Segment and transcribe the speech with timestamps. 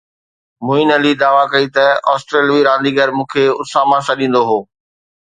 [0.65, 4.59] معين علي دعويٰ ڪئي ته آسٽريلوي رانديگر مون کي اساما سڏيندو هو